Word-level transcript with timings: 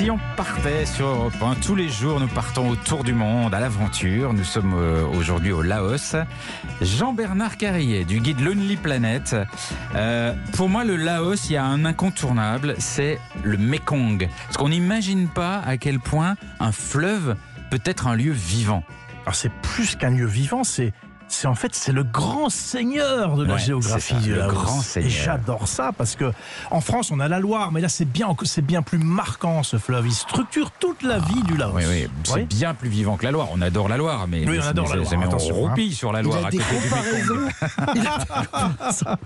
si 0.00 0.10
on 0.10 0.18
partait 0.34 0.86
sur 0.86 1.08
Europe 1.08 1.34
1, 1.42 1.56
tous 1.56 1.76
les 1.76 1.90
jours 1.90 2.20
nous 2.20 2.28
partons 2.28 2.70
autour 2.70 3.04
du 3.04 3.12
monde 3.12 3.52
à 3.52 3.60
l'aventure. 3.60 4.32
Nous 4.32 4.44
sommes 4.44 4.72
euh, 4.72 5.04
aujourd'hui 5.04 5.52
au 5.52 5.60
Laos. 5.60 6.16
Jean-Bernard 6.80 7.58
Carrier 7.58 8.06
du 8.06 8.20
guide 8.20 8.40
Lonely 8.40 8.76
Planet. 8.76 9.36
Euh, 9.94 10.32
pour 10.56 10.70
moi, 10.70 10.84
le 10.84 10.96
Laos, 10.96 11.50
il 11.50 11.52
y 11.52 11.56
a 11.58 11.66
un 11.66 11.84
incontournable, 11.84 12.76
c'est 12.78 13.20
le 13.42 13.58
Mekong. 13.58 14.26
Parce 14.46 14.56
qu'on 14.56 14.70
n'imagine 14.70 15.28
pas 15.28 15.58
à 15.58 15.76
quel 15.76 16.00
point 16.00 16.36
un 16.60 16.72
fleuve 16.72 17.36
peut 17.70 17.82
être 17.84 18.06
un 18.06 18.16
lieu 18.16 18.32
vivant. 18.32 18.84
Alors 19.24 19.34
c'est 19.34 19.52
plus 19.52 19.96
qu'un 19.96 20.10
lieu 20.10 20.26
vivant, 20.26 20.64
c'est 20.64 20.94
c'est 21.32 21.46
en 21.46 21.54
fait 21.54 21.74
c'est 21.74 21.92
le 21.92 22.02
grand 22.04 22.48
seigneur 22.50 23.36
de 23.36 23.44
la 23.44 23.54
Ouais, 23.54 23.60
géographie 23.60 24.14
ça, 24.14 24.28
le 24.28 24.46
grand 24.48 24.80
Et 24.80 24.84
seigneur. 24.84 25.10
j'adore 25.10 25.68
ça 25.68 25.90
parce 25.96 26.16
que 26.16 26.32
en 26.70 26.80
France 26.80 27.10
on 27.10 27.20
a 27.20 27.28
la 27.28 27.38
Loire, 27.40 27.72
mais 27.72 27.80
là 27.80 27.88
c'est 27.88 28.04
bien 28.04 28.28
c'est 28.44 28.64
bien 28.64 28.82
plus 28.82 28.98
marquant 28.98 29.62
ce 29.62 29.78
fleuve. 29.78 30.06
Il 30.06 30.12
structure 30.12 30.70
toute 30.72 31.02
la 31.02 31.18
vie 31.18 31.42
du 31.44 31.56
Laos. 31.56 31.72
Oui, 31.74 31.84
oui, 31.88 32.06
c'est 32.24 32.34
Oui. 32.34 32.44
bien 32.44 32.74
plus 32.74 32.88
vivant 32.88 33.16
que 33.16 33.24
la 33.24 33.30
Loire. 33.30 33.48
On 33.52 33.60
adore 33.62 33.88
la 33.88 33.96
Loire, 33.96 34.26
mais 34.28 34.46
Oui, 34.48 34.58
on 34.62 34.66
adore 34.66 34.88
la 34.88 34.96
Loire, 34.96 35.10
mais 35.18 35.26
on 35.26 35.34
hein. 35.34 35.52
roupille 35.52 35.94
sur 35.94 36.12
la 36.12 36.20
Il 36.20 36.24
Loire 36.24 36.44
a 36.44 36.48
à 36.48 36.50
des 36.50 36.58
côté 36.58 36.74
du 36.80 36.88
Mekong. 36.88 37.50
comparaisons. 37.76 39.16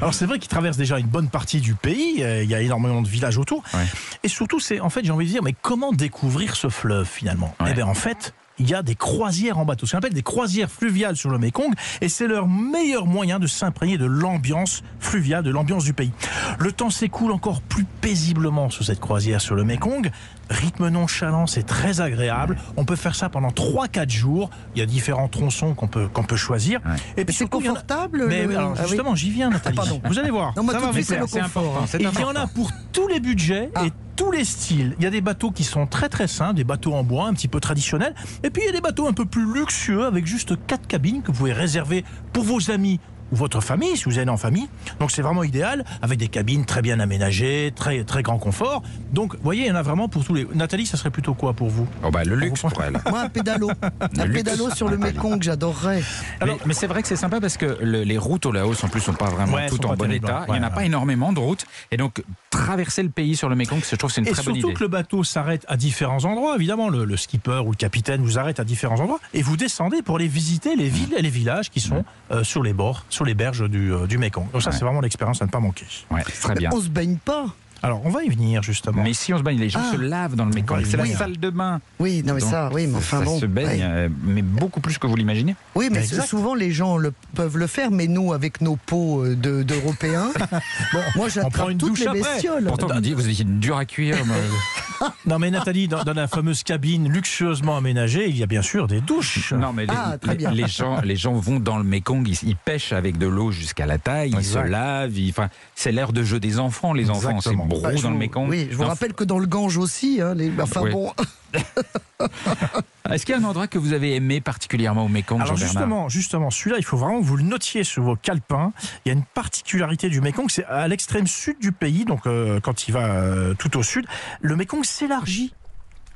Alors 0.00 0.14
c'est 0.14 0.26
vrai 0.26 0.38
qu'il 0.38 0.48
traverse 0.48 0.76
déjà 0.76 0.98
une 0.98 1.06
bonne 1.06 1.28
partie 1.28 1.60
du 1.60 1.74
pays. 1.74 2.20
Il 2.42 2.50
y 2.50 2.54
a 2.54 2.60
énormément 2.60 3.02
de 3.02 3.08
villages 3.08 3.38
autour. 3.38 3.62
Ouais. 3.74 3.84
Et 4.22 4.28
surtout 4.28 4.60
c'est 4.60 4.80
en 4.80 4.90
fait 4.90 5.04
j'ai 5.04 5.10
envie 5.12 5.26
de 5.26 5.30
dire 5.30 5.42
mais 5.42 5.54
comment 5.60 5.92
découvrir 5.92 6.56
ce 6.56 6.68
fleuve 6.68 7.06
finalement? 7.06 7.54
Ouais. 7.60 7.68
Eh 7.70 7.74
bien 7.74 7.86
en 7.86 7.94
fait 7.94 8.34
il 8.58 8.70
y 8.70 8.74
a 8.74 8.82
des 8.82 8.94
croisières 8.94 9.58
en 9.58 9.64
bateau, 9.64 9.84
ce 9.86 9.92
qu'on 9.92 9.98
appelle 9.98 10.14
des 10.14 10.22
croisières 10.22 10.70
fluviales 10.70 11.16
sur 11.16 11.30
le 11.30 11.38
Mékong, 11.38 11.72
et 12.00 12.08
c'est 12.08 12.26
leur 12.28 12.46
meilleur 12.46 13.06
moyen 13.06 13.38
de 13.38 13.46
s'imprégner 13.46 13.98
de 13.98 14.04
l'ambiance 14.06 14.82
fluviale, 15.00 15.42
de 15.42 15.50
l'ambiance 15.50 15.84
du 15.84 15.92
pays. 15.92 16.12
Le 16.58 16.70
temps 16.72 16.90
s'écoule 16.90 17.32
encore 17.32 17.60
plus 17.62 17.84
paisiblement 18.00 18.70
sur 18.70 18.84
cette 18.84 19.00
croisière 19.00 19.40
sur 19.40 19.54
le 19.56 19.64
Mékong. 19.64 20.10
Rythme 20.50 20.88
nonchalant, 20.88 21.46
c'est 21.46 21.62
très 21.64 22.00
agréable. 22.00 22.56
On 22.76 22.84
peut 22.84 22.96
faire 22.96 23.14
ça 23.14 23.28
pendant 23.30 23.48
3-4 23.48 24.10
jours. 24.10 24.50
Il 24.74 24.78
y 24.78 24.82
a 24.82 24.86
différents 24.86 25.28
tronçons 25.28 25.74
qu'on 25.74 25.88
peut, 25.88 26.06
qu'on 26.08 26.22
peut 26.22 26.36
choisir. 26.36 26.80
Ouais. 26.84 26.92
Et 26.96 26.98
Mais 27.18 27.24
puis 27.24 27.34
c'est 27.34 27.44
a- 27.44 27.48
confortable 27.48 28.26
Mais 28.28 28.44
le- 28.46 28.56
alors 28.56 28.74
Ah 28.76 28.82
oui. 28.82 28.88
justement, 28.88 29.14
j'y 29.14 29.30
viens, 29.30 29.48
Nathalie. 29.50 29.74
pardon. 29.76 30.00
Vous 30.04 30.18
allez 30.18 30.30
voir. 30.30 30.52
Non, 30.56 30.66
ça 30.68 30.78
va 30.78 30.90
vous 30.90 31.00
c'est 31.02 31.16
plaire. 31.16 31.22
important. 31.46 31.86
il 31.98 32.02
y 32.20 32.24
en 32.24 32.36
a 32.36 32.46
pour 32.46 32.70
tous 32.92 33.08
les 33.08 33.20
budgets 33.20 33.70
Ah. 33.74 33.86
et 33.86 33.92
tous 34.16 34.30
les 34.30 34.44
styles. 34.44 34.94
Il 34.98 35.04
y 35.04 35.06
a 35.06 35.10
des 35.10 35.20
bateaux 35.20 35.50
qui 35.50 35.64
sont 35.64 35.86
très 35.86 36.08
très 36.08 36.28
simples, 36.28 36.54
des 36.54 36.64
bateaux 36.64 36.94
en 36.94 37.04
bois 37.04 37.26
un 37.26 37.34
petit 37.34 37.48
peu 37.48 37.60
traditionnels. 37.60 38.14
Et 38.42 38.50
puis 38.50 38.62
il 38.62 38.66
y 38.66 38.68
a 38.68 38.72
des 38.72 38.80
bateaux 38.80 39.06
un 39.06 39.12
peu 39.12 39.24
plus 39.24 39.52
luxueux 39.52 40.04
avec 40.04 40.26
juste 40.26 40.54
quatre 40.66 40.86
cabines 40.86 41.22
que 41.22 41.28
vous 41.28 41.38
pouvez 41.38 41.52
réserver 41.52 42.04
pour 42.32 42.44
vos 42.44 42.70
amis 42.70 43.00
ou 43.34 43.36
votre 43.36 43.60
famille, 43.60 43.96
si 43.96 44.04
vous 44.04 44.18
allez 44.18 44.30
en 44.30 44.36
famille. 44.36 44.68
Donc 45.00 45.10
c'est 45.10 45.22
vraiment 45.22 45.42
idéal, 45.42 45.84
avec 46.02 46.18
des 46.20 46.28
cabines 46.28 46.64
très 46.64 46.82
bien 46.82 47.00
aménagées, 47.00 47.72
très, 47.74 48.04
très 48.04 48.22
grand 48.22 48.38
confort. 48.38 48.82
Donc 49.12 49.34
vous 49.34 49.40
voyez, 49.42 49.62
il 49.62 49.68
y 49.68 49.72
en 49.72 49.74
a 49.74 49.82
vraiment 49.82 50.08
pour 50.08 50.24
tous 50.24 50.34
les... 50.34 50.46
Nathalie, 50.54 50.86
ça 50.86 50.96
serait 50.96 51.10
plutôt 51.10 51.34
quoi 51.34 51.52
pour 51.52 51.68
vous? 51.68 51.86
Oh 52.04 52.10
bah, 52.10 52.22
le 52.24 52.36
luxe 52.36 52.60
pour 52.60 52.82
elle. 52.82 52.98
Moi, 53.10 53.20
un 53.20 53.28
pédalo. 53.28 53.70
Un 54.18 54.24
luxe. 54.24 54.42
pédalo 54.42 54.70
sur 54.70 54.88
le 54.88 54.96
Mékong, 54.98 55.42
j'adorerais. 55.42 56.02
mais 56.44 56.56
mais 56.64 56.74
c'est 56.74 56.86
vrai 56.86 57.02
que 57.02 57.08
c'est 57.08 57.16
sympa 57.16 57.40
parce 57.40 57.56
que 57.56 57.76
le- 57.82 58.04
les 58.04 58.18
routes 58.18 58.46
au 58.46 58.52
Laos 58.52 58.82
en 58.84 58.88
plus 58.88 59.00
sont 59.00 59.12
pas 59.12 59.28
vraiment 59.30 59.54
Ouais, 59.54 59.68
toutes 59.68 59.84
en 59.84 59.94
bon 59.94 60.10
état. 60.12 60.40
hein. 60.42 60.44
Il 60.48 60.52
n'y 60.54 60.60
en 60.60 60.62
a 60.62 60.68
Ouais, 60.68 60.74
pas 60.74 60.84
énormément 60.84 61.32
de 61.32 61.40
routes. 61.40 61.66
Et 61.90 61.96
donc 61.96 62.22
traverser 62.50 63.02
le 63.02 63.08
pays 63.08 63.34
sur 63.36 63.48
le 63.48 63.56
Mekong, 63.56 63.80
je 63.88 63.96
trouve 63.96 64.10
que 64.10 64.14
c'est 64.14 64.20
une 64.20 64.28
Et 64.28 64.30
très 64.30 64.42
bonne 64.44 64.54
surtout 64.54 64.68
idée. 64.68 64.74
que 64.78 64.82
le 64.84 64.88
bateau 64.88 65.24
s'arrête 65.24 65.64
à 65.68 65.76
différents 65.76 66.24
endroits. 66.24 66.54
Évidemment, 66.56 66.88
le, 66.88 67.04
le 67.04 67.16
skipper 67.16 67.62
ou 67.66 67.70
le 67.70 67.76
capitaine 67.76 68.22
vous 68.22 68.38
arrête 68.38 68.60
à 68.60 68.64
différents 68.64 69.00
endroits 69.00 69.18
et 69.32 69.42
vous 69.42 69.56
descendez 69.56 70.02
pour 70.02 70.16
aller 70.16 70.28
visiter 70.28 70.76
les 70.76 70.88
villes 70.88 71.14
et 71.16 71.22
les 71.22 71.30
villages 71.30 71.70
qui 71.70 71.80
sont 71.80 72.04
euh, 72.30 72.44
sur 72.44 72.62
les 72.62 72.72
bords, 72.72 73.04
sur 73.08 73.23
les 73.24 73.34
berges 73.34 73.68
du, 73.68 73.92
euh, 73.92 74.06
du 74.06 74.18
Mekong. 74.18 74.50
Donc 74.52 74.62
ça, 74.62 74.70
Ouais. 74.70 74.76
c'est 74.78 74.84
vraiment 74.84 75.00
l'expérience 75.00 75.40
à 75.42 75.46
ne 75.46 75.50
pas 75.50 75.60
manquer. 75.60 75.86
Ouais, 76.10 76.22
très 76.22 76.54
bien. 76.54 76.70
On 76.72 76.80
se 76.80 76.88
baigne 76.88 77.16
pas. 77.24 77.46
Alors, 77.82 78.00
on 78.06 78.08
va 78.08 78.22
y 78.24 78.30
venir 78.30 78.62
justement. 78.62 79.02
Mais 79.02 79.12
si 79.12 79.34
on 79.34 79.38
se 79.38 79.42
baigne, 79.42 79.58
les 79.58 79.68
gens 79.68 79.80
Ah. 79.82 79.92
se 79.92 80.00
lavent 80.00 80.36
dans 80.36 80.46
le 80.46 80.54
Mekong. 80.54 80.78
Oui, 80.78 80.86
C'est 80.90 80.96
la 80.96 81.04
salle 81.04 81.36
de 81.38 81.50
bain. 81.50 81.82
Oui, 81.98 82.22
non 82.24 82.32
mais 82.32 82.40
Donc, 82.40 82.48
ça, 82.50 82.70
oui, 82.72 82.86
mais 82.86 82.96
enfin 82.96 83.18
ça 83.18 83.24
bon. 83.26 83.38
se 83.38 83.44
baigne, 83.44 83.66
ouais. 83.66 83.78
euh, 83.82 84.08
mais 84.22 84.40
beaucoup 84.40 84.80
plus 84.80 84.96
que 84.96 85.06
vous 85.06 85.16
l'imaginez. 85.16 85.54
Oui, 85.74 85.88
mais 85.92 86.02
souvent 86.02 86.54
les 86.54 86.70
gens 86.70 86.96
le, 86.96 87.12
peuvent 87.34 87.58
le 87.58 87.66
faire, 87.66 87.90
mais 87.90 88.06
nous, 88.06 88.32
avec 88.32 88.62
nos 88.62 88.76
peaux 88.76 89.22
euh, 89.24 89.36
de- 89.36 89.62
d'Européens, 89.62 90.30
bon, 90.94 90.98
moi 90.98 91.02
on 91.14 91.18
prend 91.18 91.28
j'attrape 91.28 91.70
une 91.72 91.76
toutes 91.78 91.90
douche 91.90 92.00
les 92.00 92.06
après. 92.06 92.20
bestioles. 92.22 92.64
Pourtant, 92.68 92.86
on 92.90 92.94
me 92.94 93.00
dit, 93.00 93.12
vous 93.12 93.28
étiez 93.28 93.44
dur 93.44 93.76
à 93.76 93.84
cuire. 93.84 94.16
Non, 95.26 95.38
mais 95.38 95.50
Nathalie, 95.50 95.88
dans, 95.88 96.02
dans 96.04 96.12
la 96.14 96.28
fameuse 96.28 96.62
cabine 96.62 97.08
luxueusement 97.08 97.76
aménagée, 97.76 98.28
il 98.28 98.36
y 98.36 98.42
a 98.42 98.46
bien 98.46 98.62
sûr 98.62 98.86
des 98.86 99.00
douches. 99.00 99.52
Non, 99.52 99.72
mais 99.72 99.86
les, 99.86 99.92
Ah, 99.96 100.16
très 100.18 100.32
les- 100.32 100.36
bien. 100.38 100.50
les 100.50 100.66
gens, 100.68 101.00
les 101.02 101.16
gens 101.16 101.32
vont 101.34 101.60
dans 101.60 101.78
le 101.78 101.84
Mekong, 101.84 102.26
ils, 102.28 102.38
ils 102.48 102.56
pêchent 102.56 102.92
avec 102.92 103.18
de 103.18 103.26
l'eau 103.26 103.50
jusqu'à 103.50 103.86
la 103.86 103.98
taille, 103.98 104.30
ils 104.30 104.36
Exact. 104.38 104.64
se 104.66 104.70
lavent. 104.70 105.18
ils- 105.18 105.30
Enfin, 105.30 105.48
c'est 105.74 105.92
l'air 105.92 106.12
de 106.12 106.22
jeu 106.22 106.38
des 106.40 106.58
enfants, 106.58 106.92
les 106.92 107.10
enfants. 107.10 107.40
C'est 107.40 107.54
brou 107.54 107.80
Bah, 107.82 107.90
je 107.96 108.02
dans 108.02 108.08
le 108.10 108.14
vous- 108.14 108.20
Mekong. 108.20 108.48
Oui, 108.48 108.68
je 108.70 108.76
vous 108.76 108.82
Non, 108.82 108.88
rappelle 108.88 109.14
que 109.14 109.24
dans 109.24 109.38
le 109.38 109.46
Gange 109.46 109.76
aussi, 109.78 110.20
hein, 110.20 110.34
les, 110.34 110.50
enfin 110.60 110.82
Oui. 110.82 110.90
bon, 110.92 111.12
Est-ce 113.14 113.26
qu'il 113.26 113.34
y 113.34 113.38
a 113.38 113.40
un 113.40 113.44
endroit 113.44 113.68
que 113.68 113.78
vous 113.78 113.92
avez 113.92 114.16
aimé 114.16 114.40
particulièrement 114.40 115.04
au 115.04 115.08
Mekong, 115.08 115.40
Alors 115.40 115.56
justement, 115.56 116.08
justement, 116.08 116.50
celui-là, 116.50 116.78
il 116.78 116.84
faut 116.84 116.96
vraiment 116.96 117.20
que 117.20 117.24
vous 117.24 117.36
le 117.36 117.44
notiez 117.44 117.84
sur 117.84 118.02
vos 118.02 118.16
calepins. 118.16 118.72
Il 119.04 119.08
y 119.08 119.10
a 119.10 119.14
une 119.14 119.24
particularité 119.24 120.08
du 120.08 120.20
Mekong, 120.20 120.50
c'est 120.50 120.64
à 120.64 120.88
l'extrême 120.88 121.26
sud 121.26 121.58
du 121.60 121.70
pays, 121.70 122.04
donc 122.04 122.26
euh, 122.26 122.58
quand 122.60 122.88
il 122.88 122.92
va 122.92 123.06
euh, 123.06 123.54
tout 123.54 123.76
au 123.76 123.82
sud, 123.82 124.06
le 124.40 124.56
Mekong 124.56 124.84
s'élargit. 124.84 125.54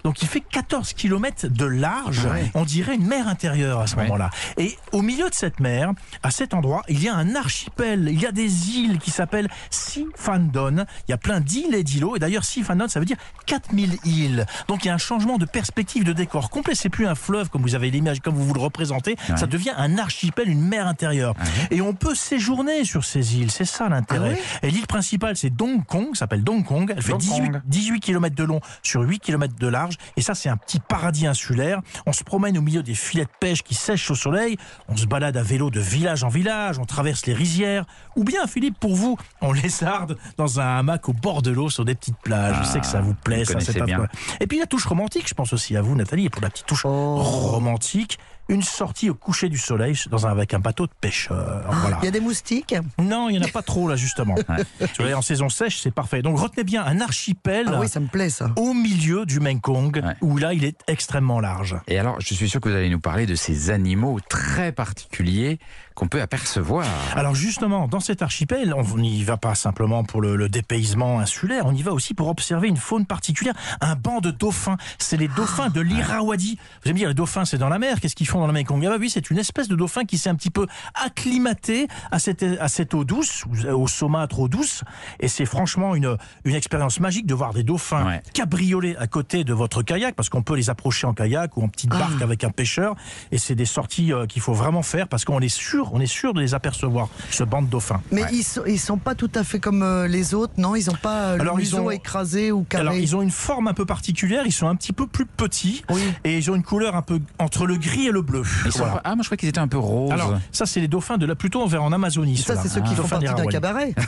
Donc 0.04 0.22
il 0.22 0.28
fait 0.28 0.40
14 0.40 0.92
km 0.92 1.48
de 1.48 1.64
large, 1.64 2.22
Ah 2.28 2.34
ouais. 2.34 2.50
on 2.54 2.64
dirait 2.64 2.94
une 2.94 3.06
mer 3.06 3.26
intérieure 3.28 3.80
à 3.80 3.86
ce 3.86 3.96
Ouais. 3.96 4.04
moment-là. 4.04 4.30
Et 4.56 4.76
au 4.92 5.02
milieu 5.02 5.28
de 5.28 5.34
cette 5.34 5.60
mer, 5.60 5.90
à 6.22 6.30
cet 6.30 6.54
endroit, 6.54 6.82
il 6.88 7.02
y 7.02 7.08
a 7.08 7.14
un 7.14 7.34
archipel, 7.34 8.08
il 8.10 8.20
y 8.20 8.26
a 8.26 8.32
des 8.32 8.70
îles 8.70 8.98
qui 8.98 9.10
s'appellent 9.10 9.48
Sifandon. 9.70 10.84
Il 11.06 11.10
y 11.10 11.14
a 11.14 11.18
plein 11.18 11.40
d'îles 11.40 11.74
et 11.74 11.82
d'îlots, 11.82 12.16
et 12.16 12.18
d'ailleurs 12.18 12.44
Sifandon, 12.44 12.88
ça 12.88 13.00
veut 13.00 13.06
dire 13.06 13.16
4000 13.46 13.98
îles. 14.04 14.46
Donc 14.68 14.84
il 14.84 14.88
y 14.88 14.90
a 14.90 14.94
un 14.94 14.98
changement 14.98 15.38
de 15.38 15.44
perspective 15.44 16.04
de 16.04 16.12
décor 16.12 16.50
complet. 16.50 16.74
C'est 16.74 16.88
plus 16.88 17.06
un 17.06 17.14
fleuve 17.14 17.48
comme 17.50 17.62
vous 17.62 17.74
avez 17.74 17.90
l'image, 17.90 18.20
comme 18.20 18.34
vous 18.34 18.44
vous 18.44 18.54
le 18.54 18.60
représentez. 18.60 19.16
Ouais. 19.28 19.36
Ça 19.36 19.46
devient 19.46 19.72
un 19.76 19.98
archipel, 19.98 20.48
une 20.48 20.60
mer 20.62 20.86
intérieure. 20.86 21.34
Et 21.70 21.80
on 21.80 21.94
peut 21.94 22.14
séjourner 22.14 22.84
sur 22.84 23.04
ces 23.04 23.36
îles. 23.36 23.50
C'est 23.50 23.64
ça 23.64 23.88
l'intérêt. 23.88 24.38
Ah 24.62 24.66
et 24.66 24.70
l'île 24.70 24.86
principale, 24.86 25.36
c'est 25.36 25.50
Dong 25.50 25.84
Kong, 25.84 26.08
ça 26.12 26.20
s'appelle 26.20 26.44
Dong 26.44 26.64
Kong. 26.64 26.92
Elle 26.96 27.02
fait 27.02 27.12
Dong 27.12 27.20
18, 27.20 27.50
Kong. 27.52 27.60
18 27.66 28.00
km 28.00 28.34
de 28.36 28.44
long 28.44 28.60
sur 28.82 29.00
8 29.02 29.18
km 29.20 29.54
de 29.58 29.66
large. 29.66 29.87
Et 30.16 30.22
ça, 30.22 30.34
c'est 30.34 30.48
un 30.48 30.56
petit 30.56 30.80
paradis 30.80 31.26
insulaire. 31.26 31.80
On 32.06 32.12
se 32.12 32.24
promène 32.24 32.56
au 32.58 32.62
milieu 32.62 32.82
des 32.82 32.94
filets 32.94 33.24
de 33.24 33.30
pêche 33.40 33.62
qui 33.62 33.74
sèchent 33.74 34.10
au 34.10 34.14
soleil. 34.14 34.56
On 34.88 34.96
se 34.96 35.06
balade 35.06 35.36
à 35.36 35.42
vélo 35.42 35.70
de 35.70 35.80
village 35.80 36.24
en 36.24 36.28
village. 36.28 36.78
On 36.78 36.84
traverse 36.84 37.26
les 37.26 37.34
rizières. 37.34 37.84
Ou 38.16 38.24
bien, 38.24 38.46
Philippe, 38.46 38.78
pour 38.78 38.94
vous, 38.94 39.16
on 39.40 39.52
lézarde 39.52 40.16
dans 40.36 40.60
un 40.60 40.78
hamac 40.78 41.08
au 41.08 41.12
bord 41.12 41.42
de 41.42 41.50
l'eau 41.50 41.70
sur 41.70 41.84
des 41.84 41.94
petites 41.94 42.18
plages. 42.18 42.56
Je 42.62 42.64
sais 42.68 42.80
que 42.80 42.86
ça 42.86 43.00
vous 43.00 43.14
plaît. 43.14 43.38
vous 43.40 43.44
Ça, 43.44 43.52
connaissez 43.54 43.72
c'est 43.72 43.78
pas 43.78 43.84
bien. 43.86 43.96
quoi. 43.98 44.08
Et 44.40 44.46
puis 44.46 44.58
la 44.58 44.66
touche 44.66 44.86
romantique, 44.86 45.28
je 45.28 45.34
pense 45.34 45.52
aussi 45.52 45.76
à 45.76 45.82
vous, 45.82 45.94
Nathalie, 45.94 46.26
et 46.26 46.30
pour 46.30 46.42
la 46.42 46.50
petite 46.50 46.66
touche 46.66 46.84
Oh. 46.84 47.16
romantique, 47.22 48.18
une 48.48 48.62
sortie 48.62 49.10
au 49.10 49.14
coucher 49.14 49.48
du 49.48 49.58
soleil 49.58 49.94
dans 50.10 50.26
un, 50.26 50.30
avec 50.30 50.54
un 50.54 50.58
bateau 50.58 50.86
de 50.86 50.92
pêcheur. 51.00 51.64
Voilà. 51.70 51.98
il 52.02 52.04
y 52.06 52.08
a 52.08 52.10
des 52.10 52.20
moustiques. 52.20 52.74
Non, 52.98 53.28
il 53.28 53.38
n'y 53.38 53.44
en 53.44 53.46
a 53.46 53.50
pas 53.52 53.62
trop 53.62 53.88
là 53.88 53.96
justement. 53.96 54.34
Tu 54.94 55.02
vois, 55.02 55.14
en 55.14 55.22
saison 55.22 55.48
sèche, 55.48 55.78
c'est 55.80 55.90
parfait. 55.90 56.22
Donc 56.22 56.38
retenez 56.38 56.64
bien 56.64 56.84
un 56.84 57.00
archipel 57.00 57.66
Ah 57.68 57.80
oui, 57.80 57.88
ça 57.88 58.00
me 58.00 58.06
plaît 58.06 58.30
ça. 58.30 58.50
au 58.56 58.72
milieu 58.74 59.26
du 59.26 59.40
Mekong, 59.40 59.96
Ouais. 60.04 60.14
où 60.22 60.36
là 60.38 60.54
il 60.54 60.64
est 60.64 60.78
extrêmement 60.86 61.40
large. 61.40 61.76
Et 61.88 61.98
alors, 61.98 62.20
je 62.20 62.34
suis 62.34 62.48
sûr 62.48 62.60
que 62.60 62.68
vous 62.68 62.74
allez 62.74 62.88
nous 62.90 63.00
parler 63.00 63.26
de 63.26 63.34
ces 63.34 63.70
animaux 63.70 64.18
très 64.28 64.72
particuliers 64.72 65.58
qu'on 65.98 66.06
peut 66.06 66.22
apercevoir. 66.22 66.86
Alors 67.16 67.34
justement, 67.34 67.88
dans 67.88 67.98
cet 67.98 68.22
archipel, 68.22 68.72
on 68.72 68.84
n'y 68.98 69.24
va 69.24 69.36
pas 69.36 69.56
simplement 69.56 70.04
pour 70.04 70.20
le, 70.20 70.36
le 70.36 70.48
dépaysement 70.48 71.18
insulaire, 71.18 71.64
on 71.66 71.74
y 71.74 71.82
va 71.82 71.92
aussi 71.92 72.14
pour 72.14 72.28
observer 72.28 72.68
une 72.68 72.76
faune 72.76 73.04
particulière, 73.04 73.54
un 73.80 73.96
banc 73.96 74.20
de 74.20 74.30
dauphins. 74.30 74.76
C'est 74.98 75.16
les 75.16 75.26
dauphins 75.26 75.70
de 75.70 75.80
l'Irrawaddy. 75.80 76.54
Vous 76.56 76.80
allez 76.84 76.92
me 76.92 76.98
dire, 76.98 77.08
les 77.08 77.14
dauphins 77.14 77.44
c'est 77.44 77.58
dans 77.58 77.68
la 77.68 77.80
mer, 77.80 78.00
qu'est-ce 78.00 78.14
qu'ils 78.14 78.28
font 78.28 78.46
dans 78.46 78.54
Ah 78.54 78.62
bah 78.62 78.96
oui, 79.00 79.10
c'est 79.10 79.28
une 79.30 79.38
espèce 79.38 79.66
de 79.66 79.74
dauphin 79.74 80.04
qui 80.04 80.18
s'est 80.18 80.30
un 80.30 80.36
petit 80.36 80.50
peu 80.50 80.68
acclimaté 80.94 81.88
à 82.12 82.18
cette, 82.18 82.44
à 82.44 82.68
cette 82.68 82.94
eau 82.94 83.04
douce, 83.04 83.44
au 83.72 83.88
saumâtre 83.88 84.38
eau 84.38 84.48
douce, 84.48 84.84
et 85.18 85.26
c'est 85.28 85.46
franchement 85.46 85.94
une, 85.96 86.16
une 86.44 86.54
expérience 86.54 87.00
magique 87.00 87.26
de 87.26 87.34
voir 87.34 87.52
des 87.52 87.64
dauphins 87.64 88.06
Ouais. 88.06 88.22
cabrioler 88.32 88.94
à 88.96 89.08
côté 89.08 89.42
de 89.42 89.52
votre 89.52 89.82
kayak, 89.82 90.14
parce 90.14 90.28
qu'on 90.28 90.42
peut 90.42 90.54
les 90.54 90.70
approcher 90.70 91.06
en 91.08 91.12
kayak 91.14 91.56
ou 91.56 91.64
en 91.64 91.68
petite 91.68 91.90
barque 91.90 92.22
avec 92.22 92.44
un 92.44 92.50
pêcheur, 92.50 92.94
et 93.32 93.38
c'est 93.38 93.56
des 93.56 93.64
sorties 93.64 94.12
euh, 94.12 94.26
qu'il 94.26 94.40
faut 94.40 94.52
vraiment 94.54 94.82
faire 94.82 95.08
parce 95.08 95.24
qu'on 95.24 95.40
est 95.40 95.48
sûr, 95.48 95.87
on 95.94 96.00
est 96.00 96.06
sûr 96.06 96.34
de 96.34 96.40
les 96.40 96.54
apercevoir, 96.54 97.08
ce 97.30 97.44
banc 97.44 97.62
de 97.62 97.68
dauphins. 97.68 98.00
Mais 98.12 98.22
Ouais. 98.22 98.28
ils, 98.32 98.42
sont, 98.42 98.62
ils 98.66 98.78
sont 98.80 98.98
pas 98.98 99.14
tout 99.14 99.30
à 99.34 99.44
fait 99.44 99.58
comme 99.60 99.82
euh, 99.82 100.06
les 100.08 100.34
autres, 100.34 100.54
non? 100.58 100.74
Ils 100.76 100.90
ont 100.90 100.94
pas 101.00 101.20
euh, 101.28 101.34
le 101.36 101.40
Alors, 101.42 101.60
ils 101.60 101.74
ont- 101.76 101.90
écrasé 101.90 102.52
ou 102.52 102.64
carré. 102.64 102.82
Alors 102.82 102.94
ils 102.94 103.16
ont 103.16 103.22
une 103.22 103.30
forme 103.30 103.66
un 103.68 103.74
peu 103.74 103.86
particulière, 103.86 104.42
ils 104.46 104.52
sont 104.52 104.68
un 104.68 104.76
petit 104.76 104.92
peu 104.92 105.06
plus 105.06 105.24
petits 105.26 105.82
Oui. 105.90 106.02
et 106.24 106.36
ils 106.38 106.50
ont 106.50 106.54
une 106.54 106.62
couleur 106.62 106.96
un 106.96 107.02
peu 107.02 107.20
entre 107.38 107.66
le 107.66 107.76
gris 107.76 108.06
et 108.08 108.10
le 108.10 108.20
bleu. 108.22 108.42
Ils 108.66 108.72
sont 108.72 108.78
Voilà. 108.80 108.94
pas- 108.94 109.00
Ah, 109.04 109.14
moi 109.14 109.22
je 109.22 109.28
crois 109.28 109.36
qu'ils 109.36 109.48
étaient 109.48 109.58
un 109.58 109.68
peu 109.68 109.78
roses. 109.78 110.12
Alors 110.12 110.34
ça 110.52 110.66
c'est 110.66 110.80
les 110.80 110.88
dauphins 110.88 111.16
de 111.18 111.24
la 111.26 111.34
plutôt 111.34 111.66
vers 111.66 111.82
en 111.82 111.92
Amazonie. 111.92 112.36
Ça, 112.36 112.56
c'est 112.56 112.68
ceux 112.68 112.80
qui 112.82 112.90
Ah. 112.92 112.96
font 113.02 113.08
partie 113.08 113.26
d'un 113.26 113.46
cabaret. 113.46 113.94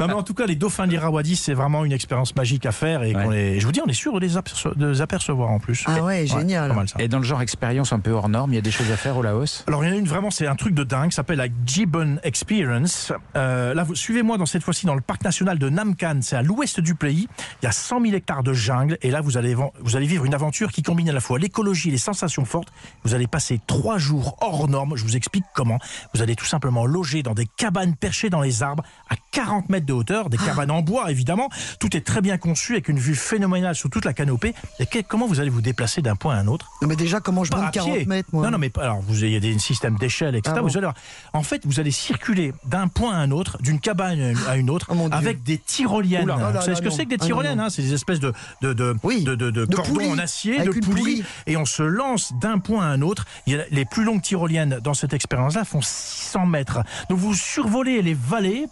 Non 0.00 0.06
mais 0.08 0.12
en 0.14 0.22
tout 0.22 0.34
cas 0.34 0.46
les 0.46 0.56
dauphins 0.56 0.86
d'Irrawaddy 0.86 1.36
c'est 1.36 1.54
vraiment 1.54 1.84
une 1.84 1.92
expérience 1.92 2.34
magique 2.34 2.66
à 2.66 2.72
faire 2.72 3.02
et 3.02 3.14
Ouais. 3.14 3.56
je 3.58 3.66
vous 3.66 3.72
dis 3.72 3.80
on 3.84 3.88
est 3.88 3.92
sûr 3.92 4.14
de 4.14 4.18
les, 4.20 5.00
apercevoir 5.02 5.50
en 5.50 5.58
plus. 5.58 5.84
Ah 5.86 6.02
ouais, 6.02 6.26
génial. 6.26 6.72
mal. 6.72 6.86
Et 6.98 7.08
dans 7.08 7.18
le 7.18 7.24
genre 7.24 7.42
expérience 7.42 7.92
un 7.92 8.00
peu 8.00 8.10
hors 8.10 8.28
norme, 8.28 8.52
il 8.52 8.56
y 8.56 8.58
a 8.58 8.62
des 8.62 8.70
choses 8.72 8.90
à 8.90 8.96
faire 8.96 9.16
au 9.16 9.22
Laos? 9.22 9.64
Alors 9.66 9.84
il 9.84 9.88
y 9.88 9.90
en 9.90 9.94
a 9.94 9.98
une 9.98 10.08
vraiment, 10.08 10.30
c'est 10.30 10.46
un 10.46 10.56
truc 10.56 10.74
de 10.74 10.84
dingue, 10.84 11.12
s'appelle 11.12 11.38
la 11.38 11.48
Gibbon 11.66 12.18
Experience. 12.22 13.12
Euh, 13.36 13.74
là, 13.74 13.86
suivez-moi 13.94 14.38
dans 14.38 14.46
cette 14.46 14.62
fois-ci 14.62 14.86
dans 14.86 14.94
le 14.94 15.00
parc 15.00 15.24
national 15.24 15.58
de 15.58 15.68
Namkan, 15.68 16.20
c'est 16.22 16.36
à 16.36 16.42
l'ouest 16.42 16.80
du 16.80 16.94
pays. 16.94 17.28
Il 17.62 17.66
y 17.66 17.68
a 17.68 17.72
100 17.72 18.00
000 18.02 18.14
hectares 18.14 18.42
de 18.42 18.52
jungle 18.52 18.98
et 19.02 19.10
là 19.10 19.20
vous 19.20 19.36
allez 19.36 19.54
vous 19.54 19.96
allez 19.96 20.06
vivre 20.06 20.24
une 20.24 20.34
aventure 20.34 20.72
qui 20.72 20.82
combine 20.82 21.08
à 21.10 21.12
la 21.12 21.20
fois 21.20 21.38
l'écologie 21.38 21.88
et 21.88 21.92
les 21.92 21.98
sensations 21.98 22.44
fortes. 22.44 22.72
Vous 23.04 23.14
allez 23.14 23.26
passer 23.26 23.60
trois 23.66 23.98
jours 23.98 24.36
hors 24.40 24.68
normes. 24.68 24.96
Je 24.96 25.04
vous 25.04 25.16
explique 25.16 25.44
comment. 25.54 25.78
Vous 26.14 26.22
allez 26.22 26.36
tout 26.36 26.46
simplement 26.46 26.86
loger 26.86 27.22
dans 27.22 27.34
des 27.34 27.46
cabanes 27.56 27.94
perchées 27.94 28.30
dans 28.30 28.40
les 28.40 28.62
arbres 28.62 28.84
à 29.08 29.16
40 29.32 29.68
mètres 29.70 29.86
de 29.86 29.92
hauteur, 29.92 30.30
des 30.30 30.36
cabanes 30.36 30.70
en 30.70 30.82
bois 30.82 31.10
évidemment. 31.10 31.48
Tout 31.80 31.96
est 31.96 32.02
très 32.06 32.20
bien 32.20 32.38
conçu 32.38 32.72
avec 32.74 32.88
une 32.88 32.98
vue 32.98 33.14
phénoménale 33.16 33.74
sur 33.74 33.90
toute 33.90 34.04
la 34.04 34.12
canopée. 34.12 34.54
Et 34.78 34.86
que- 34.86 35.00
comment 35.00 35.26
vous 35.26 35.40
allez 35.40 35.50
vous 35.50 35.60
déplacer 35.62 36.02
d'un 36.02 36.14
point 36.16 36.36
à 36.36 36.38
un 36.38 36.46
autre 36.46 36.70
Non, 36.82 36.88
mais 36.88 36.96
déjà, 36.96 37.20
comment 37.20 37.42
je 37.42 37.52
monte 37.52 37.64
à 37.64 37.70
pied. 37.70 37.80
40 37.82 38.06
mètres, 38.06 38.28
moi 38.32 38.44
Non, 38.44 38.50
non, 38.52 38.58
mais 38.58 38.70
alors 38.78 39.00
vous 39.00 39.24
avez 39.24 39.40
des 39.40 39.58
systèmes 39.58 39.96
d'échelle, 39.96 40.34
etc. 40.36 40.54
Ah 40.56 40.60
bon 40.62 40.68
Vous 40.68 40.78
allez. 40.78 40.88
En 41.32 41.42
fait, 41.42 41.62
vous 41.66 41.80
allez 41.80 41.90
circuler 41.90 42.52
d'un 42.66 42.88
point 42.88 43.14
à 43.14 43.16
un 43.18 43.30
autre, 43.30 43.58
d'une 43.62 43.80
cabane 43.80 44.34
à 44.48 44.56
une 44.56 44.70
autre, 44.70 44.86
Oh 44.90 45.08
avec 45.10 45.42
des 45.42 45.58
tyroliennes. 45.58 46.24
Oula. 46.24 46.34
Ah 46.38 46.46
vous 46.48 46.54
là 46.54 46.60
savez 46.60 46.72
là, 46.72 46.76
ce 46.76 46.82
que 46.82 46.90
c'est 46.90 47.04
que 47.04 47.10
des 47.10 47.16
Ah 47.20 47.24
tyroliennes 47.24 47.60
hein? 47.60 47.70
C'est 47.70 47.82
des 47.82 47.94
espèces 47.94 48.20
de, 48.20 48.32
de, 48.60 48.72
de, 48.74 48.94
Oui. 49.02 49.24
de, 49.24 49.34
de- 49.34 49.64
cordons 49.66 50.12
en 50.12 50.18
acier, 50.18 50.58
de 50.62 50.70
poulies, 50.70 50.82
poulie. 50.82 51.24
et 51.46 51.56
on 51.56 51.64
se 51.64 51.82
lance 51.82 52.32
d'un 52.40 52.58
point 52.58 52.84
à 52.84 52.88
un 52.88 53.00
autre. 53.02 53.24
Il 53.46 53.54
y 53.54 53.56
a 53.56 53.64
les 53.70 53.84
plus 53.86 54.04
longues 54.04 54.20
tyroliennes 54.22 54.78
dans 54.82 54.94
cette 54.94 55.14
expérience-là 55.14 55.64
font 55.64 55.80
600 55.80 56.46
mètres. 56.46 56.80
Donc 57.08 57.18
vous 57.18 57.34
survolez 57.34 58.02
les 58.02 58.14
vallées. 58.14 58.66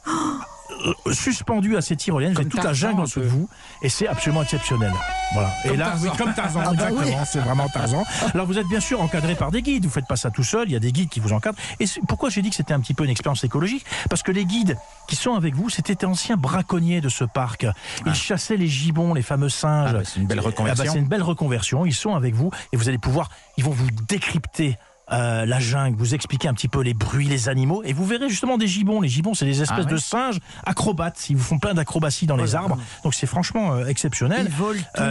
Euh, 1.06 1.12
suspendues 1.12 1.76
à 1.76 1.80
ces 1.80 1.96
tyroliennes, 1.96 2.30
vous 2.32 2.36
Comme 2.36 2.44
avez 2.46 2.50
toute 2.50 2.64
la 2.64 2.72
jungle 2.72 3.00
en 3.00 3.04
dessous 3.04 3.20
de 3.20 3.26
vous, 3.26 3.48
et 3.82 3.88
c'est 3.88 4.08
absolument 4.08 4.42
exceptionnel. 4.42 4.92
Voilà. 5.32 5.50
et 5.64 5.76
là, 5.76 5.86
Tarzan. 5.90 6.08
oui, 6.10 6.16
comme 6.18 6.34
Tarzan, 6.34 6.60
Ah 6.64 6.72
bah 6.72 6.84
oui. 6.90 6.98
exactement, 6.98 7.24
c'est 7.24 7.38
vraiment 7.40 7.68
Tarzan. 7.68 8.04
Alors 8.34 8.46
vous 8.46 8.58
êtes 8.58 8.66
bien 8.66 8.80
sûr 8.80 9.00
encadré 9.00 9.34
par 9.34 9.50
des 9.50 9.62
guides, 9.62 9.84
vous 9.84 9.90
faites 9.90 10.06
pas 10.06 10.16
ça 10.16 10.30
tout 10.30 10.42
seul, 10.42 10.68
il 10.68 10.72
y 10.72 10.76
a 10.76 10.80
des 10.80 10.92
guides 10.92 11.08
qui 11.08 11.20
vous 11.20 11.32
encadrent. 11.32 11.58
Et 11.78 11.84
pourquoi 12.08 12.30
j'ai 12.30 12.42
dit 12.42 12.50
que 12.50 12.56
c'était 12.56 12.74
un 12.74 12.80
petit 12.80 12.94
peu 12.94 13.04
une 13.04 13.10
expérience 13.10 13.44
écologique? 13.44 13.84
Parce 14.08 14.22
que 14.22 14.32
les 14.32 14.44
guides 14.44 14.76
qui 15.08 15.16
sont 15.16 15.34
avec 15.34 15.54
vous, 15.54 15.70
c'était 15.70 15.94
des 15.94 16.06
anciens 16.06 16.36
braconniers 16.36 17.00
de 17.00 17.08
ce 17.08 17.24
parc. 17.24 17.66
Ils 18.06 18.14
chassaient 18.14 18.56
les 18.56 18.66
gibbons, 18.68 19.14
les 19.14 19.22
fameux 19.22 19.48
singes. 19.48 19.90
Ah 19.90 19.98
bah, 19.98 20.00
c'est 20.04 20.20
une 20.20 20.26
belle 20.26 20.38
Ah 20.40 20.42
bah, 20.42 20.48
reconversion. 20.48 20.92
c'est 20.92 20.98
une 20.98 21.08
belle 21.08 21.22
reconversion. 21.22 21.86
Ils 21.86 21.94
sont 21.94 22.14
avec 22.14 22.34
vous 22.34 22.50
et 22.72 22.76
vous 22.76 22.88
allez 22.88 22.98
pouvoir, 22.98 23.28
ils 23.56 23.64
vont 23.64 23.70
vous 23.72 23.88
décrypter. 24.08 24.76
Euh, 25.12 25.46
la 25.46 25.60
jungle, 25.60 25.96
vous 25.96 26.14
expliquer 26.14 26.48
un 26.48 26.54
petit 26.54 26.68
peu 26.68 26.80
les 26.80 26.94
bruits, 26.94 27.26
les 27.26 27.48
animaux, 27.48 27.82
et 27.84 27.92
vous 27.92 28.04
verrez 28.04 28.28
justement 28.28 28.58
des 28.58 28.66
gibbons. 28.66 29.00
Les 29.00 29.08
gibbons, 29.08 29.34
c'est 29.34 29.44
des 29.44 29.62
espèces 29.62 29.86
Ah 29.86 29.90
de 29.90 29.96
singes 29.96 30.38
acrobates. 30.64 31.30
Ils 31.30 31.36
vous 31.36 31.42
font 31.42 31.58
plein 31.58 31.74
d'acrobaties 31.74 32.26
dans 32.26 32.36
les 32.36 32.52
là 32.52 32.60
arbres. 32.60 32.78
Donc 33.04 33.14
c'est 33.14 33.26
franchement 33.26 33.74
euh, 33.74 33.86
exceptionnel. 33.86 34.46
Ils 34.48 34.54
volent 34.54 34.80
tout. 34.94 35.02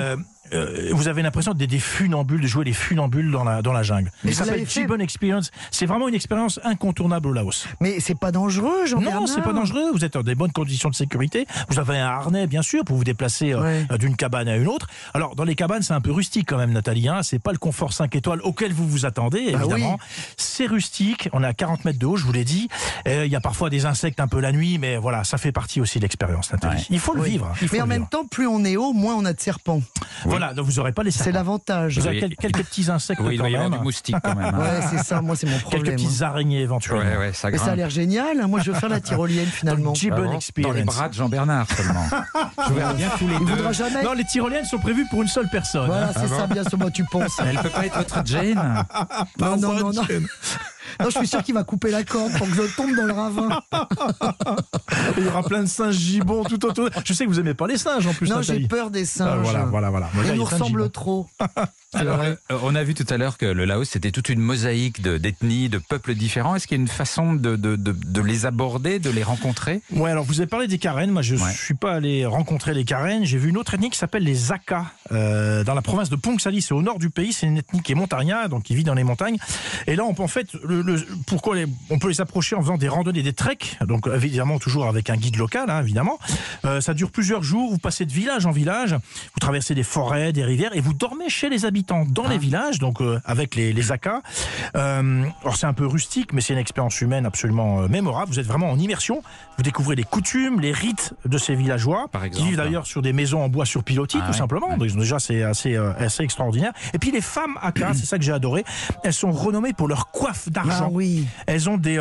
Euh, 0.53 0.89
vous 0.93 1.07
avez 1.07 1.21
l'impression 1.21 1.53
d'être 1.53 1.69
des 1.69 1.79
funambules, 1.79 2.41
de 2.41 2.47
jouer 2.47 2.65
les 2.65 2.73
funambules 2.73 3.29
dans 3.29 3.43
la, 3.43 3.61
dans 3.61 3.71
la 3.73 3.83
jungle. 3.83 4.11
Mais 4.23 4.31
ça 4.31 4.45
s'appelle 4.45 4.65
fait 4.65 4.81
Gibbon 4.81 4.97
Experience. 4.99 5.51
C'est 5.69 5.85
vraiment 5.85 6.07
une 6.07 6.15
expérience 6.15 6.59
incontournable 6.63 7.27
au 7.27 7.33
Laos. 7.33 7.67
Mais 7.81 7.99
c'est 7.99 8.17
pas 8.17 8.31
dangereux, 8.31 8.85
jean 8.87 8.99
Non, 8.99 9.27
c'est 9.27 9.41
pas 9.43 9.53
dangereux. 9.53 9.91
Vous 9.93 10.03
êtes 10.03 10.13
dans 10.13 10.23
des 10.23 10.33
bonnes 10.35 10.51
conditions 10.51 10.89
de 10.89 10.95
sécurité. 10.95 11.45
Vous 11.69 11.77
avez 11.79 11.97
un 11.99 12.07
harnais, 12.07 12.47
bien 12.47 12.61
sûr, 12.63 12.83
pour 12.83 12.97
vous 12.97 13.03
déplacer 13.03 13.53
euh, 13.53 13.61
Ouais. 13.61 13.85
euh, 13.91 13.97
d'une 13.97 14.15
cabane 14.15 14.47
à 14.47 14.55
une 14.57 14.67
autre. 14.67 14.87
Alors, 15.13 15.35
dans 15.35 15.43
les 15.43 15.55
cabanes, 15.55 15.83
c'est 15.83 15.93
un 15.93 16.01
peu 16.01 16.11
rustique 16.11 16.47
quand 16.49 16.57
même, 16.57 16.71
Nathalie. 16.71 17.07
Hein. 17.09 17.21
C'est 17.21 17.39
pas 17.39 17.51
le 17.51 17.57
confort 17.59 17.93
5 17.93 18.15
étoiles 18.15 18.41
auquel 18.41 18.73
vous 18.73 18.87
vous 18.87 19.05
attendez, 19.05 19.51
Bah 19.51 19.59
évidemment. 19.59 19.99
C'est 20.59 20.65
rustique. 20.67 21.29
On 21.31 21.41
est 21.41 21.47
à 21.47 21.53
40 21.53 21.85
mètres 21.85 21.99
de 21.99 22.05
haut, 22.05 22.17
je 22.17 22.25
vous 22.25 22.33
l'ai 22.33 22.43
dit. 22.43 22.67
Euh, 23.07 23.25
Il 23.25 23.31
y 23.31 23.35
a 23.37 23.39
parfois 23.39 23.69
des 23.69 23.85
insectes 23.85 24.19
un 24.19 24.27
peu 24.27 24.41
la 24.41 24.51
nuit, 24.51 24.77
mais 24.77 24.97
voilà, 24.97 25.23
ça 25.23 25.37
fait 25.37 25.53
partie 25.53 25.79
aussi 25.79 25.99
de 25.99 26.03
l'expérience, 26.03 26.51
Nathalie. 26.51 26.75
Ouais. 26.81 26.85
Il 26.89 26.99
faut 26.99 27.13
le 27.13 27.21
Oui. 27.21 27.29
vivre. 27.29 27.49
Il 27.61 27.69
faut 27.69 27.75
Mais 27.77 27.81
en 27.81 27.87
même 27.87 27.99
vivre. 27.99 28.09
temps, 28.09 28.25
plus 28.25 28.45
on 28.45 28.65
est 28.65 28.75
haut, 28.75 28.91
moins 28.91 29.15
on 29.15 29.23
a 29.23 29.31
de 29.31 29.39
serpents. 29.39 29.81
Voilà, 30.25 30.53
donc 30.53 30.65
vous 30.65 30.77
aurez 30.79 30.91
pas 30.91 31.03
les 31.03 31.11
C'est 31.11 31.19
serpents. 31.23 31.37
l'avantage. 31.39 31.97
Vous 31.97 32.07
avez 32.07 32.21
Oui. 32.25 32.35
quelques 32.37 32.65
petits 32.65 32.91
insectes 32.91 33.21
Oui, 33.23 33.35
il 33.35 33.37
doit 33.37 33.49
y 33.49 33.55
avoir 33.55 33.69
du 33.69 33.79
moustique 33.79 34.17
quand 34.21 34.35
même. 34.35 34.53
hein. 34.53 34.59
Ouais, 34.59 34.81
c'est 34.91 34.97
ça, 35.01 35.21
moi 35.21 35.37
c'est 35.37 35.45
mon 35.47 35.53
Quelques 35.59 35.71
problème. 35.71 35.95
petites 35.95 36.21
araignées 36.23 36.59
éventuellement. 36.59 37.09
Ouais, 37.09 37.17
ouais, 37.17 37.31
ça 37.33 37.51
Mais 37.51 37.57
ça 37.57 37.71
a 37.71 37.75
l'air 37.77 37.89
génial. 37.89 38.41
hein. 38.41 38.47
Moi, 38.47 38.59
je 38.59 38.71
veux 38.71 38.77
faire 38.77 38.89
la 38.89 38.99
tyrolienne 38.99 39.45
finalement. 39.47 39.93
Ah 39.95 40.09
bon 40.17 40.33
Experience. 40.33 40.73
Dans 40.73 40.77
les 40.77 40.83
bras 40.83 41.07
de 41.07 41.13
Jean-Bernard 41.13 41.67
seulement. 41.71 42.05
Je 42.67 42.73
verrai 42.73 42.93
bien 42.95 43.09
tous 43.17 43.27
les 43.29 43.33
Il 43.35 43.39
deux. 43.45 43.53
voudra 43.53 43.71
jamais. 43.71 44.03
Non, 44.03 44.11
les 44.11 44.25
tyroliennes 44.25 44.65
sont 44.65 44.77
prévues 44.79 45.05
pour 45.09 45.21
une 45.21 45.29
seule 45.29 45.47
personne. 45.49 45.85
Voilà, 45.85 46.07
hein. 46.09 46.11
c'est 46.19 46.27
ça, 46.27 46.47
bien 46.47 46.63
sûr, 46.67 46.77
moi 46.77 46.91
tu 46.91 47.05
penses. 47.05 47.39
Elle 47.45 47.57
peut 47.59 47.69
pas 47.69 47.85
être 47.85 47.97
votre 47.97 48.25
Jane 48.25 48.85
Non, 49.39 49.55
non, 49.57 49.73
non, 49.73 49.93
non. 49.93 50.01
Non, 50.99 51.09
je 51.09 51.17
suis 51.17 51.27
sûr 51.27 51.43
qu'il 51.43 51.53
va 51.53 51.63
couper 51.63 51.91
la 51.91 52.03
corde 52.03 52.31
pour 52.37 52.47
que 52.47 52.53
je 52.53 52.75
tombe 52.75 52.95
dans 52.95 53.05
le 53.05 53.13
ravin. 53.13 53.49
Il 55.19 55.25
y 55.25 55.27
aura 55.27 55.43
plein 55.43 55.61
de 55.63 55.67
singes 55.67 55.95
gibbons 55.95 56.43
tout 56.43 56.65
autour. 56.65 56.89
Je 57.05 57.13
sais 57.13 57.25
que 57.25 57.29
vous 57.29 57.39
aimez 57.39 57.53
pas 57.53 57.67
les 57.67 57.77
singes 57.77 58.07
en 58.07 58.13
plus. 58.13 58.29
Non, 58.29 58.41
j'ai 58.41 58.59
peur 58.67 58.89
des 58.89 59.03
Ah, 59.03 59.05
singes. 59.05 59.39
voilà, 59.43 59.65
voilà, 59.65 59.89
voilà. 59.89 60.09
Ils 60.25 60.33
nous 60.33 60.43
ressemblent 60.45 60.89
trop. 60.89 61.27
Alors, 61.93 62.21
euh, 62.21 62.35
on 62.63 62.75
a 62.75 62.83
vu 62.83 62.93
tout 62.93 63.05
à 63.09 63.17
l'heure 63.17 63.37
que 63.39 63.47
le 63.47 63.65
Laos, 63.65 63.89
c'était 63.89 64.11
toute 64.11 64.29
une 64.29 64.39
mosaïque 64.39 65.01
de- 65.01 65.17
d'ethnies, 65.17 65.69
de, 65.69 65.79
peuples 65.79 66.13
différents. 66.13 66.55
Est-ce 66.55 66.67
qu'il 66.67 66.77
y 66.77 66.79
a 66.79 66.83
une 66.83 66.87
façon 66.87 67.33
de, 67.33 67.55
de, 67.55 67.75
de, 67.75 67.91
de 67.93 68.21
les 68.21 68.45
aborder, 68.45 68.99
de 68.99 69.09
les 69.09 69.23
rencontrer? 69.23 69.81
Ouais, 69.91 70.11
alors 70.11 70.23
vous 70.23 70.39
avez 70.39 70.47
parlé 70.47 70.67
des 70.67 70.77
Karen. 70.77 71.09
Moi, 71.09 71.23
je 71.23 71.35
Ouais. 71.35 71.51
suis 71.51 71.73
pas 71.73 71.93
allé 71.95 72.25
rencontrer 72.27 72.73
les 72.75 72.85
Karen. 72.85 73.25
J'ai 73.25 73.39
vu 73.39 73.49
une 73.49 73.57
autre 73.57 73.73
ethnie 73.73 73.89
qui 73.89 73.97
s'appelle 73.97 74.23
les 74.23 74.51
Aka 74.51 74.85
euh, 75.11 75.63
dans 75.63 75.73
la 75.73 75.81
province 75.81 76.09
de 76.11 76.15
Pongsalis, 76.15 76.61
c'est 76.61 76.73
au 76.75 76.81
nord 76.83 76.99
du 76.99 77.09
pays. 77.09 77.33
C'est 77.33 77.47
une 77.47 77.57
ethnie 77.57 77.81
qui 77.81 77.93
est 77.93 77.95
montagnarde, 77.95 78.51
donc 78.51 78.63
qui 78.63 78.75
vit 78.75 78.83
dans 78.83 78.93
les 78.93 79.03
montagnes. 79.03 79.37
Et 79.87 79.95
là, 79.95 80.03
on 80.05 80.13
peut 80.13 80.21
en 80.23 80.27
fait, 80.27 80.53
le, 80.63 80.83
le- 80.83 81.03
pourquoi 81.25 81.55
les- 81.55 81.65
on 81.89 81.97
peut 81.97 82.09
les 82.09 82.21
approcher 82.21 82.55
en 82.55 82.61
faisant 82.61 82.77
des 82.77 82.87
randonnées, 82.87 83.23
des 83.23 83.33
treks. 83.33 83.77
Donc 83.87 84.07
évidemment 84.13 84.59
toujours 84.59 84.85
avec 84.87 85.08
un 85.09 85.15
guide 85.17 85.37
local, 85.37 85.69
hein, 85.69 85.81
évidemment. 85.81 86.19
Euh, 86.65 86.81
ça 86.81 86.93
dure 86.93 87.11
plusieurs 87.11 87.43
jours. 87.43 87.71
Vous 87.71 87.77
passez 87.77 88.05
de 88.05 88.11
village 88.11 88.45
en 88.45 88.51
village. 88.51 88.93
Vous 88.93 89.39
traversez 89.39 89.75
des 89.75 89.83
forêts, 89.83 90.31
des 90.33 90.43
rivières, 90.43 90.75
et 90.75 90.81
vous 90.81 90.93
dormez 90.93 91.29
chez 91.29 91.49
les 91.49 91.65
habitants 91.65 92.05
dans 92.07 92.27
les 92.27 92.37
villages, 92.37 92.79
donc 92.79 93.01
euh, 93.01 93.19
avec 93.25 93.55
les, 93.55 93.73
les 93.73 93.91
Aka. 93.91 94.21
Euh, 94.75 95.23
alors 95.41 95.55
c'est 95.57 95.65
un 95.67 95.73
peu 95.73 95.85
rustique, 95.85 96.33
mais 96.33 96.41
c'est 96.41 96.53
une 96.53 96.59
expérience 96.59 96.99
humaine 97.01 97.25
absolument 97.25 97.81
euh, 97.81 97.87
mémorable. 97.87 98.31
Vous 98.31 98.39
êtes 98.39 98.45
vraiment 98.47 98.69
en 98.71 98.77
immersion. 98.79 99.21
Vous 99.57 99.63
découvrez 99.63 99.95
les 99.95 100.03
coutumes, 100.03 100.59
les 100.59 100.71
rites 100.71 101.13
de 101.25 101.37
ces 101.37 101.55
villageois, 101.55 102.07
Par 102.11 102.29
qui 102.29 102.43
vivent 102.43 102.57
d'ailleurs 102.57 102.85
sur 102.87 103.01
des 103.01 103.13
maisons 103.13 103.41
en 103.43 103.49
bois 103.49 103.65
sur 103.65 103.83
pilotis, 103.83 104.17
Ah 104.21 104.25
tout 104.27 104.31
ouais, 104.31 104.37
simplement. 104.37 104.69
ouais. 104.69 104.77
Donc 104.87 104.97
déjà 104.99 105.19
c'est 105.19 105.43
assez, 105.43 105.75
euh, 105.75 105.91
assez 105.97 106.23
extraordinaire. 106.23 106.71
Et 106.93 106.99
puis 106.99 107.11
les 107.11 107.21
femmes 107.21 107.57
Aka, 107.61 107.93
c'est 107.93 108.05
ça 108.05 108.17
que 108.17 108.23
j'ai 108.23 108.31
adoré. 108.31 108.63
Elles 109.03 109.13
sont 109.13 109.31
renommées 109.31 109.73
pour 109.73 109.87
leur 109.87 110.11
coiffe 110.11 110.49
d'argent. 110.49 110.85
Ah 110.87 110.91
oui. 110.91 111.25
Elles 111.47 111.69
ont 111.69 111.77
des, 111.77 111.97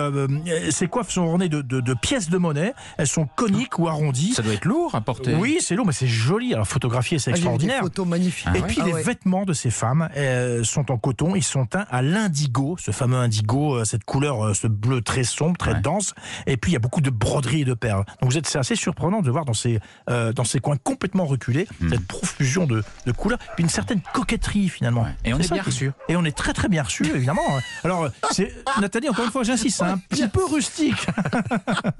ces 0.70 0.86
coiffes 0.88 1.10
sont 1.10 1.22
ornées 1.22 1.48
de, 1.48 1.62
de- 1.62 1.80
de 1.80 1.94
pièces 1.94 2.28
de 2.30 2.38
monnaie. 2.38 2.74
Elles 2.96 3.06
sont 3.06 3.26
coniques 3.36 3.78
ou 3.78 3.88
arrondies. 3.88 4.32
Ça 4.34 4.42
doit 4.42 4.54
être 4.54 4.64
lourd 4.64 4.94
à 4.94 5.00
porter. 5.00 5.34
Oui, 5.34 5.58
c'est 5.60 5.74
lourd, 5.74 5.86
mais 5.86 5.92
c'est 5.92 6.06
joli. 6.06 6.54
Alors 6.54 6.66
photographier, 6.66 7.18
c'est 7.18 7.30
Ah, 7.30 7.34
vu 7.34 7.40
des 7.40 7.40
extraordinaire. 7.42 7.80
photos 7.82 8.06
magnifiques. 8.06 8.46
Ah 8.50 8.56
Et 8.56 8.60
ouais 8.60 8.66
puis 8.66 8.78
Ah 8.80 8.86
les 8.86 8.92
ouais. 8.94 9.02
vêtements 9.02 9.44
de 9.44 9.52
ces 9.52 9.70
femmes 9.70 10.08
euh, 10.16 10.64
sont 10.64 10.90
en 10.90 10.96
coton, 10.98 11.34
ils 11.36 11.42
sont 11.42 11.66
teints 11.66 11.86
à 11.90 12.02
l'indigo, 12.02 12.76
ce 12.80 12.90
fameux 12.90 13.18
indigo, 13.18 13.76
euh, 13.76 13.84
cette 13.84 14.04
couleur, 14.04 14.46
euh, 14.46 14.54
ce 14.54 14.66
bleu 14.66 15.00
très 15.02 15.24
sombre, 15.24 15.56
très 15.56 15.74
Ouais. 15.74 15.80
dense. 15.80 16.14
Et 16.46 16.56
puis 16.56 16.70
il 16.70 16.74
y 16.74 16.76
a 16.76 16.80
beaucoup 16.80 17.00
de 17.00 17.10
broderies 17.10 17.62
et 17.62 17.64
de 17.64 17.74
perles. 17.74 18.04
Donc 18.20 18.30
vous 18.30 18.38
êtes, 18.38 18.46
c'est 18.46 18.58
assez 18.58 18.76
surprenant 18.76 19.20
de 19.22 19.30
voir 19.30 19.44
dans 19.44 19.52
ces 19.54 19.80
euh, 20.10 20.32
dans 20.32 20.44
ces 20.44 20.60
coins 20.60 20.76
complètement 20.76 21.26
reculés 21.26 21.66
Hmm. 21.80 21.90
cette 21.90 22.06
profusion 22.06 22.66
de, 22.66 22.82
de 23.06 23.12
couleurs, 23.12 23.38
puis 23.54 23.62
une 23.64 23.68
certaine 23.70 24.00
coquetterie 24.12 24.68
finalement. 24.68 25.02
Ouais. 25.02 25.14
Et 25.24 25.34
on 25.34 25.38
est 25.38 25.42
ça 25.44 25.54
bien 25.54 25.62
reçus. 25.62 25.90
Et 26.08 26.16
on 26.16 26.24
est 26.24 26.36
très 26.36 26.52
très 26.52 26.68
bien 26.68 26.82
reçus 26.82 27.06
évidemment. 27.14 27.42
Alors 27.84 28.08
c'est 28.30 28.52
Nathalie, 28.80 29.08
encore 29.08 29.24
une 29.24 29.30
fois, 29.30 29.42
j'insiste, 29.44 29.78
c'est 29.78 29.84
un 29.84 29.98
petit 29.98 30.26
peu 30.28 30.44
rustique, 30.44 31.06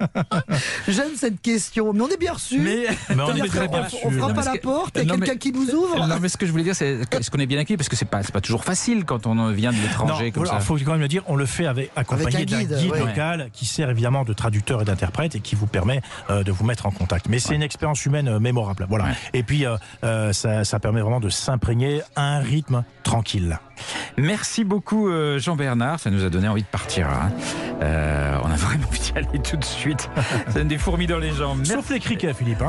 J'aime 0.87 1.15
cette 1.15 1.41
question, 1.41 1.93
mais 1.93 2.01
on 2.01 2.07
est 2.09 2.17
bien 2.19 2.33
reçus. 2.33 2.59
mais, 2.59 2.85
mais 3.15 3.23
on 3.23 3.35
est 3.35 3.47
très 3.47 3.67
bien 3.67 3.79
on, 3.79 3.83
reçus. 3.83 3.97
on 4.05 4.11
frappe 4.11 4.37
à 4.37 4.53
la 4.53 4.59
porte, 4.59 4.97
il 5.01 5.07
y 5.07 5.11
a 5.11 5.15
quelqu'un 5.15 5.35
qui 5.37 5.51
nous 5.51 5.69
ouvre. 5.73 6.07
Non, 6.07 6.15
mais 6.21 6.29
ce 6.29 6.37
que 6.37 6.45
je 6.45 6.51
voulais 6.51 6.63
dire, 6.63 6.75
c'est 6.75 6.99
est-ce 7.11 7.29
qu'on 7.31 7.39
est 7.39 7.45
bien 7.45 7.59
accueilli 7.59 7.77
Parce 7.77 7.89
que 7.89 7.95
c'est 7.95 8.05
pas, 8.05 8.23
c'est 8.23 8.31
pas 8.33 8.41
toujours 8.41 8.63
facile 8.63 9.05
quand 9.05 9.27
on 9.27 9.51
vient 9.51 9.71
de 9.71 9.77
l'étranger 9.77 10.31
comme 10.31 10.45
ça. 10.45 10.59
faut 10.59 10.77
quand 10.77 10.91
même 10.91 11.01
le 11.01 11.07
dire, 11.07 11.23
on 11.27 11.35
le 11.35 11.45
fait 11.45 11.65
avec 11.65 11.91
accompagné 11.95 12.45
d'un 12.45 12.59
guide, 12.61 12.75
guide, 12.77 12.91
ouais. 12.91 12.99
local 12.99 13.49
qui 13.53 13.65
sert 13.65 13.89
évidemment 13.89 14.23
de 14.23 14.33
traducteur 14.33 14.81
et 14.81 14.85
d'interprète 14.85 15.35
et 15.35 15.39
qui 15.39 15.55
vous 15.55 15.67
permet 15.67 16.01
euh, 16.29 16.43
de 16.43 16.51
vous 16.51 16.63
mettre 16.65 16.85
en 16.85 16.91
contact. 16.91 17.27
Mais 17.29 17.39
c'est 17.39 17.55
une 17.55 17.63
expérience 17.63 18.05
humaine 18.05 18.27
euh, 18.27 18.39
mémorable. 18.39 18.85
Voilà. 18.89 19.05
Ouais. 19.05 19.11
Et 19.33 19.43
puis 19.43 19.65
euh, 19.65 19.75
euh, 20.03 20.33
ça, 20.33 20.63
ça 20.63 20.79
permet 20.79 21.01
vraiment 21.01 21.19
de 21.19 21.29
s'imprégner 21.29 22.01
à 22.15 22.35
un 22.35 22.39
rythme 22.39 22.83
tranquille. 23.03 23.59
Merci 24.17 24.63
beaucoup 24.63 25.09
euh, 25.09 25.39
Jean-Bernard, 25.39 25.99
ça 25.99 26.09
nous 26.09 26.23
a 26.25 26.29
donné 26.29 26.47
envie 26.47 26.63
de 26.63 26.67
partir. 26.67 27.07
hein. 27.07 27.31
Euh, 27.81 28.37
on 28.43 28.51
a 28.51 28.55
vraiment 28.55 28.87
envie 28.87 28.99
d'y 28.99 29.11
aller 29.15 29.39
tout 29.41 29.57
de 29.57 29.63
suite. 29.63 30.09
Des 30.69 30.77
fourmis 30.77 31.07
dans 31.07 31.17
les 31.17 31.31
jambes. 31.31 31.57
Merci. 31.57 31.73
Sauf 31.73 31.89
les 31.89 31.99
criquets, 31.99 32.31
Philippe. 32.31 32.61
Hein. 32.61 32.67